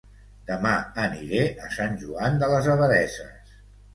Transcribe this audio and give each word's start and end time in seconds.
Dema 0.45 0.71
aniré 1.03 1.43
a 1.67 1.69
Sant 1.75 1.93
Joan 2.03 2.41
de 2.45 2.51
les 2.53 2.71
Abadesses 2.77 3.53